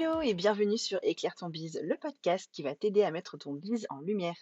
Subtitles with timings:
[0.00, 3.52] Hello et bienvenue sur Éclaire ton bise, le podcast qui va t'aider à mettre ton
[3.52, 4.36] bise en lumière.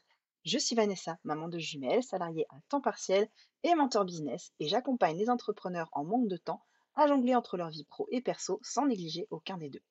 [0.45, 3.29] Je suis Vanessa, maman de jumelles, salariée à temps partiel
[3.65, 6.63] et mentor business et j'accompagne les entrepreneurs en manque de temps
[6.95, 9.83] à jongler entre leur vie pro et perso sans négliger aucun des deux.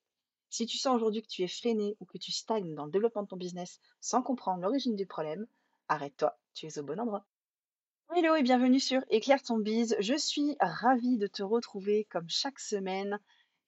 [0.49, 3.23] Si tu sens aujourd'hui que tu es freiné ou que tu stagnes dans le développement
[3.23, 5.47] de ton business sans comprendre l'origine du problème,
[5.89, 7.25] arrête-toi, tu es au bon endroit.
[8.15, 9.97] Hello et bienvenue sur Éclaire ton bise.
[9.99, 13.19] Je suis ravie de te retrouver comme chaque semaine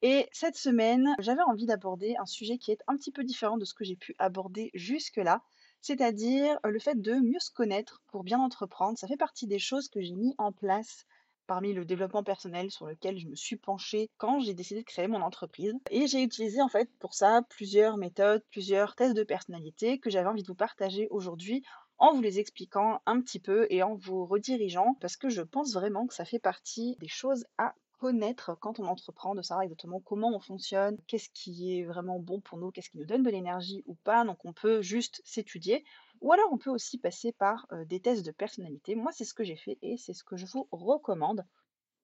[0.01, 3.65] et cette semaine, j'avais envie d'aborder un sujet qui est un petit peu différent de
[3.65, 5.41] ce que j'ai pu aborder jusque-là,
[5.81, 8.97] c'est-à-dire le fait de mieux se connaître pour bien entreprendre.
[8.97, 11.05] Ça fait partie des choses que j'ai mis en place
[11.47, 15.07] parmi le développement personnel sur lequel je me suis penchée quand j'ai décidé de créer
[15.07, 15.73] mon entreprise.
[15.89, 20.29] Et j'ai utilisé en fait pour ça plusieurs méthodes, plusieurs tests de personnalité que j'avais
[20.29, 21.63] envie de vous partager aujourd'hui
[21.97, 25.73] en vous les expliquant un petit peu et en vous redirigeant parce que je pense
[25.73, 29.99] vraiment que ça fait partie des choses à connaître quand on entreprend, de savoir exactement
[29.99, 33.29] comment on fonctionne, qu'est-ce qui est vraiment bon pour nous, qu'est-ce qui nous donne de
[33.29, 34.25] l'énergie ou pas.
[34.25, 35.83] Donc on peut juste s'étudier.
[36.21, 38.95] Ou alors on peut aussi passer par des tests de personnalité.
[38.95, 41.45] Moi, c'est ce que j'ai fait et c'est ce que je vous recommande.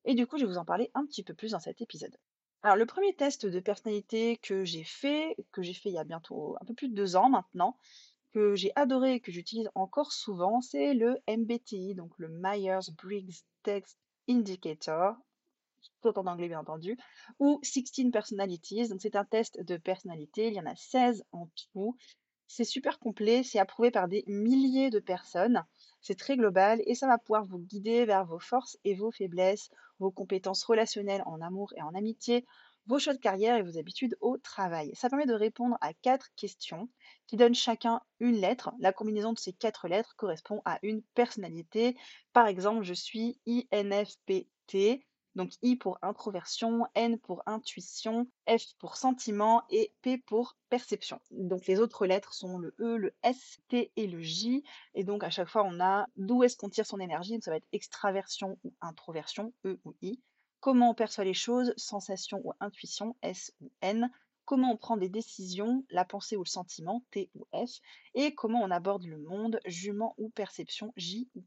[0.05, 2.15] Et du coup, je vais vous en parler un petit peu plus dans cet épisode.
[2.61, 6.03] Alors, le premier test de personnalité que j'ai fait, que j'ai fait il y a
[6.03, 7.77] bientôt un peu plus de deux ans maintenant,
[8.33, 13.97] que j'ai adoré et que j'utilise encore souvent, c'est le MBTI, donc le Myers-Briggs Text
[14.27, 15.15] Indicator
[16.01, 16.97] tout en anglais bien entendu,
[17.39, 18.89] ou 16 Personalities.
[18.89, 21.95] Donc c'est un test de personnalité, il y en a 16 en tout.
[22.47, 25.63] C'est super complet, c'est approuvé par des milliers de personnes.
[26.01, 29.69] C'est très global et ça va pouvoir vous guider vers vos forces et vos faiblesses,
[29.99, 32.45] vos compétences relationnelles en amour et en amitié,
[32.87, 34.91] vos choix de carrière et vos habitudes au travail.
[34.93, 36.87] Ça permet de répondre à quatre questions
[37.27, 38.71] qui donnent chacun une lettre.
[38.79, 41.97] La combinaison de ces quatre lettres correspond à une personnalité.
[42.31, 45.03] Par exemple, je suis INFPT.
[45.35, 51.19] Donc I pour introversion, N pour intuition, F pour sentiment et P pour perception.
[51.31, 54.63] Donc les autres lettres sont le E, le S, T et le J.
[54.93, 57.33] Et donc à chaque fois on a d'où est-ce qu'on tire son énergie.
[57.33, 60.21] Donc ça va être extraversion ou introversion, E ou I.
[60.61, 64.09] Comment on perçoit les choses, sensation ou intuition, S ou N.
[64.45, 67.81] Comment on prend des décisions, la pensée ou le sentiment, T ou F.
[68.13, 71.43] Et comment on aborde le monde, jument ou perception, J ou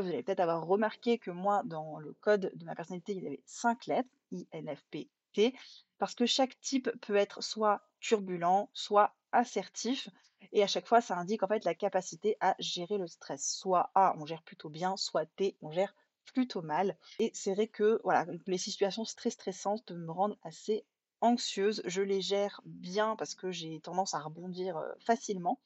[0.00, 3.26] vous allez peut-être avoir remarqué que moi, dans le code de ma personnalité, il y
[3.26, 5.54] avait cinq lettres, I, N, F, P, T,
[5.98, 10.08] parce que chaque type peut être soit turbulent, soit assertif.
[10.52, 13.48] Et à chaque fois, ça indique en fait la capacité à gérer le stress.
[13.48, 15.94] Soit A, on gère plutôt bien, soit T, on gère
[16.32, 16.96] plutôt mal.
[17.18, 20.84] Et c'est vrai que voilà, les situations très stressantes me rendent assez
[21.20, 21.82] anxieuse.
[21.86, 25.60] Je les gère bien parce que j'ai tendance à rebondir facilement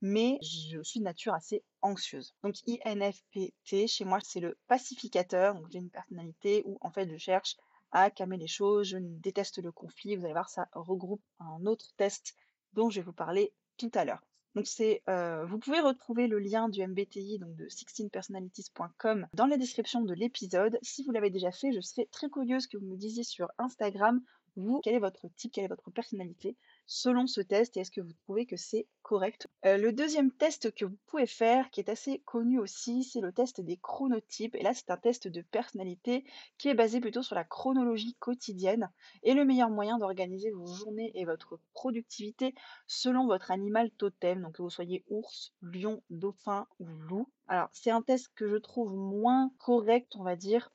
[0.00, 2.34] mais je suis de nature assez anxieuse.
[2.42, 5.54] Donc INFPT, chez moi, c'est le pacificateur.
[5.54, 7.56] Donc j'ai une personnalité où en fait je cherche
[7.90, 10.16] à calmer les choses, je déteste le conflit.
[10.16, 12.34] Vous allez voir, ça regroupe un autre test
[12.74, 14.22] dont je vais vous parler tout à l'heure.
[14.54, 19.56] Donc c'est, euh, vous pouvez retrouver le lien du MBTI, donc de 16personalities.com, dans la
[19.56, 20.78] description de l'épisode.
[20.82, 24.20] Si vous l'avez déjà fait, je serais très curieuse que vous me disiez sur Instagram,
[24.56, 26.56] vous, quel est votre type, quelle est votre personnalité
[26.88, 29.46] selon ce test et est-ce que vous trouvez que c'est correct?
[29.66, 33.32] Euh, le deuxième test que vous pouvez faire, qui est assez connu aussi, c'est le
[33.32, 34.54] test des chronotypes.
[34.54, 36.24] Et là, c'est un test de personnalité
[36.56, 38.90] qui est basé plutôt sur la chronologie quotidienne
[39.22, 42.54] et le meilleur moyen d'organiser vos journées et votre productivité
[42.86, 47.30] selon votre animal totem, donc que vous soyez ours, lion, dauphin ou loup.
[47.48, 50.70] Alors, c'est un test que je trouve moins correct, on va dire,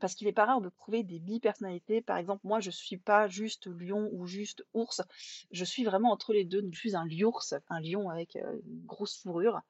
[0.00, 2.00] parce qu'il est pas rare de trouver des bi-personnalités.
[2.00, 5.02] Par exemple, moi, je suis pas juste lion ou juste ours.
[5.50, 6.62] Je suis vraiment entre les deux.
[6.72, 9.60] je suis un liours, un lion avec une grosse fourrure,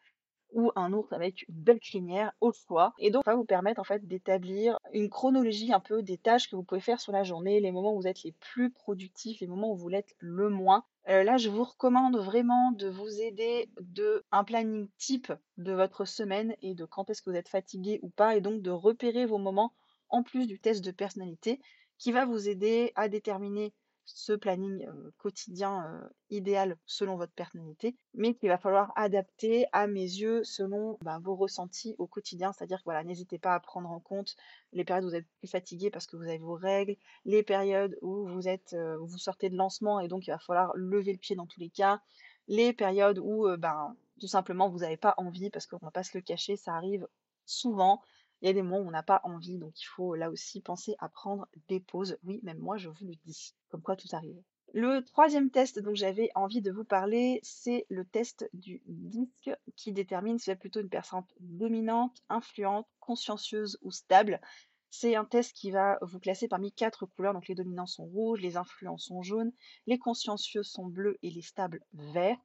[0.53, 2.95] ou un ours avec une belle crinière au choix.
[2.99, 6.49] Et donc, ça va vous permettre en fait d'établir une chronologie un peu des tâches
[6.49, 9.41] que vous pouvez faire sur la journée, les moments où vous êtes les plus productifs,
[9.41, 10.85] les moments où vous l'êtes le moins.
[11.07, 16.55] là, je vous recommande vraiment de vous aider de un planning type de votre semaine
[16.63, 19.39] et de quand est-ce que vous êtes fatigué ou pas, et donc de repérer vos
[19.39, 19.73] moments
[20.09, 21.61] en plus du test de personnalité
[21.99, 23.73] qui va vous aider à déterminer
[24.07, 24.87] ce planning
[25.17, 31.19] quotidien idéal selon votre personnalité, mais qu'il va falloir adapter à mes yeux selon bah,
[31.23, 32.53] vos ressentis au quotidien.
[32.53, 34.37] C'est-à-dire que voilà, n'hésitez pas à prendre en compte
[34.73, 37.97] les périodes où vous êtes plus fatigué parce que vous avez vos règles, les périodes
[38.03, 41.61] où vous sortez de lancement et donc il va falloir lever le pied dans tous
[41.61, 42.01] les cas,
[42.47, 46.03] les périodes où ben, tout simplement vous n'avez pas envie parce qu'on ne va pas
[46.03, 47.07] se le cacher, ça arrive
[47.47, 48.03] souvent.
[48.45, 50.61] Il y a des moments où on n'a pas envie, donc il faut là aussi
[50.61, 52.19] penser à prendre des pauses.
[52.25, 54.37] Oui, même moi, je vous le dis, comme quoi tout arrive.
[54.75, 59.93] Le troisième test dont j'avais envie de vous parler, c'est le test du disque qui
[59.93, 64.43] détermine si vous êtes plutôt une personne dominante, influente, consciencieuse ou stable.
[64.91, 67.33] C'est un test qui va vous classer parmi quatre couleurs.
[67.33, 69.53] Donc les dominants sont rouges, les influents sont jaunes,
[69.87, 72.37] les consciencieux sont bleus et les stables verts.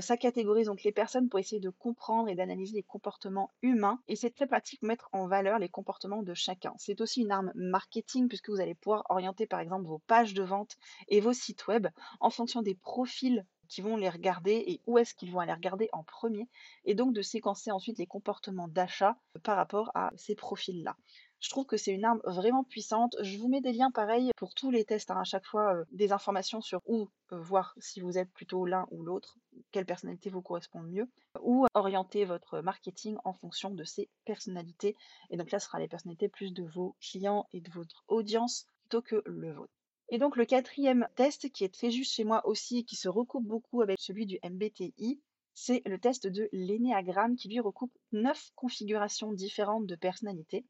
[0.00, 4.16] Ça catégorise donc les personnes pour essayer de comprendre et d'analyser les comportements humains et
[4.16, 6.74] c'est très pratique pour mettre en valeur les comportements de chacun.
[6.78, 10.42] C'est aussi une arme marketing puisque vous allez pouvoir orienter par exemple vos pages de
[10.42, 10.76] vente
[11.08, 11.86] et vos sites web
[12.18, 15.88] en fonction des profils qui vont les regarder et où est-ce qu'ils vont aller regarder
[15.92, 16.48] en premier
[16.84, 20.96] et donc de séquencer ensuite les comportements d'achat par rapport à ces profils-là.
[21.40, 23.16] Je trouve que c'est une arme vraiment puissante.
[23.20, 25.84] Je vous mets des liens pareils pour tous les tests, hein, à chaque fois euh,
[25.92, 29.36] des informations sur où euh, voir si vous êtes plutôt l'un ou l'autre,
[29.70, 31.06] quelle personnalité vous correspond mieux,
[31.40, 34.96] ou orienter votre marketing en fonction de ces personnalités.
[35.30, 38.66] Et donc là, ce sera les personnalités plus de vos clients et de votre audience
[38.80, 39.72] plutôt que le vôtre.
[40.10, 43.08] Et donc le quatrième test qui est fait juste chez moi aussi et qui se
[43.08, 45.20] recoupe beaucoup avec celui du MBTI,
[45.54, 50.66] c'est le test de l'énéagramme qui lui recoupe neuf configurations différentes de personnalités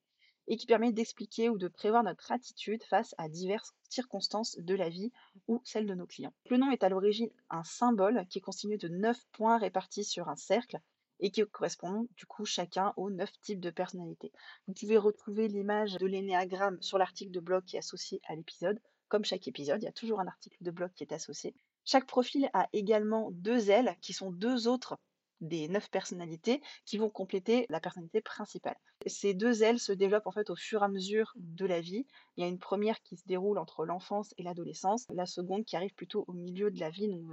[0.48, 4.88] et qui permet d'expliquer ou de prévoir notre attitude face à diverses circonstances de la
[4.88, 5.12] vie
[5.48, 6.34] ou celles de nos clients.
[6.50, 10.28] Le nom est à l'origine un symbole qui est constitué de neuf points répartis sur
[10.28, 10.80] un cercle
[11.20, 14.32] et qui correspondent du coup chacun aux neuf types de personnalités.
[14.66, 18.80] Vous pouvez retrouver l'image de l'énéagramme sur l'article de blog qui est associé à l'épisode.
[19.08, 21.54] Comme chaque épisode, il y a toujours un article de blog qui est associé.
[21.84, 24.98] Chaque profil a également deux ailes qui sont deux autres
[25.40, 28.76] des neuf personnalités qui vont compléter la personnalité principale.
[29.06, 32.06] Ces deux ailes se développent en fait au fur et à mesure de la vie.
[32.36, 35.76] Il y a une première qui se déroule entre l'enfance et l'adolescence, la seconde qui
[35.76, 37.30] arrive plutôt au milieu de la vie, donc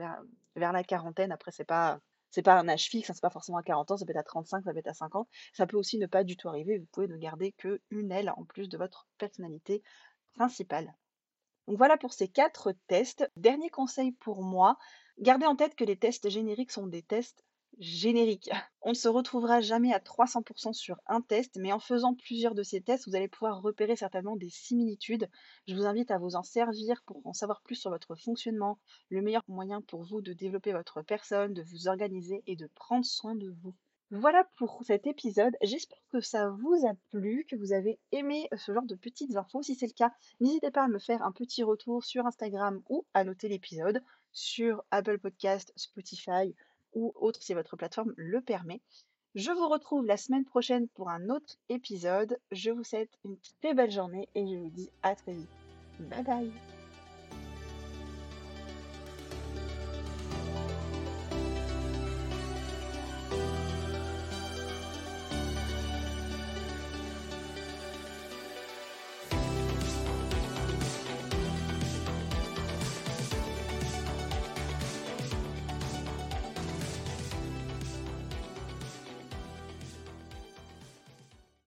[0.55, 1.31] vers, la quarantaine.
[1.31, 1.99] Après, c'est pas
[2.29, 4.17] c'est pas un âge fixe, hein, c'est pas forcément à 40 ans, ça peut être
[4.17, 5.27] à 35, ça peut être à 50.
[5.51, 8.45] Ça peut aussi ne pas du tout arriver, vous pouvez ne garder qu'une aile en
[8.45, 9.83] plus de votre personnalité
[10.33, 10.95] principale.
[11.67, 13.29] Donc voilà pour ces quatre tests.
[13.35, 14.77] Dernier conseil pour moi,
[15.19, 17.43] gardez en tête que les tests génériques sont des tests
[17.79, 18.49] générique.
[18.81, 22.63] On ne se retrouvera jamais à 300% sur un test, mais en faisant plusieurs de
[22.63, 25.29] ces tests, vous allez pouvoir repérer certainement des similitudes.
[25.67, 28.79] Je vous invite à vous en servir pour en savoir plus sur votre fonctionnement,
[29.09, 33.05] le meilleur moyen pour vous de développer votre personne, de vous organiser et de prendre
[33.05, 33.75] soin de vous.
[34.13, 35.55] Voilà pour cet épisode.
[35.61, 39.63] J'espère que ça vous a plu, que vous avez aimé ce genre de petites infos.
[39.63, 43.05] Si c'est le cas, n'hésitez pas à me faire un petit retour sur Instagram ou
[43.13, 44.03] à noter l'épisode
[44.33, 46.53] sur Apple Podcast, Spotify
[46.93, 48.81] ou autre si votre plateforme le permet.
[49.35, 52.37] Je vous retrouve la semaine prochaine pour un autre épisode.
[52.51, 55.49] Je vous souhaite une très belle journée et je vous dis à très vite.
[55.99, 56.80] Bye bye